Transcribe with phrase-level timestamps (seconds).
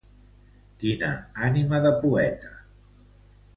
[0.83, 1.09] Quina
[1.49, 2.53] ànima de poeta!